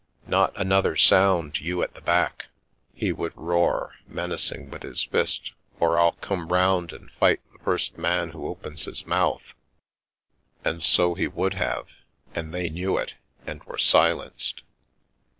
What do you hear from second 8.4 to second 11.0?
opens his mouth!" And